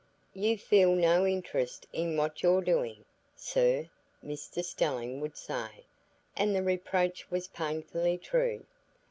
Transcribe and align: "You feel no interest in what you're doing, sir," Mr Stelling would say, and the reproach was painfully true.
"You 0.33 0.57
feel 0.57 0.95
no 0.95 1.27
interest 1.27 1.85
in 1.93 2.17
what 2.17 2.41
you're 2.41 2.63
doing, 2.63 3.05
sir," 3.35 3.87
Mr 4.25 4.65
Stelling 4.65 5.21
would 5.21 5.37
say, 5.37 5.85
and 6.35 6.55
the 6.55 6.63
reproach 6.63 7.29
was 7.29 7.47
painfully 7.49 8.17
true. 8.17 8.65